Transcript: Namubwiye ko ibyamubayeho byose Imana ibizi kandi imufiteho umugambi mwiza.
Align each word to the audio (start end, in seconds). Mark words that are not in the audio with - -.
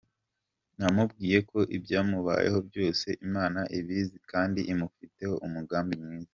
Namubwiye 0.77 1.37
ko 1.49 1.59
ibyamubayeho 1.77 2.59
byose 2.69 3.07
Imana 3.25 3.59
ibizi 3.79 4.17
kandi 4.31 4.59
imufiteho 4.73 5.35
umugambi 5.47 5.95
mwiza. 6.03 6.29